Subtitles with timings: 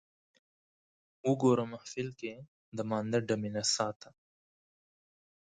[1.29, 2.33] وګوره محفل کې
[2.77, 4.09] د مانده ډمې نڅا ته